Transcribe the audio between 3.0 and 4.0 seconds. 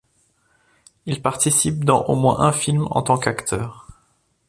tant qu'acteur.